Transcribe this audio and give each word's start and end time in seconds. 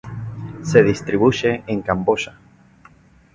Se 0.63 0.81
distribuye 0.81 1.63
en 1.67 1.83
Camboya. 1.83 2.33